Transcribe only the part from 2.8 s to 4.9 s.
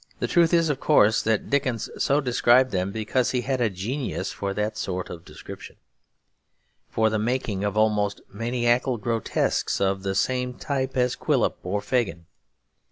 because he had a genius for that